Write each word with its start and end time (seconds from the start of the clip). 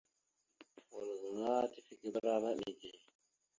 Wal 0.91 1.09
gaŋa 1.23 1.45
ala: 1.57 1.71
tifekeberánaɗ 1.73 2.55
neke. 2.61 2.89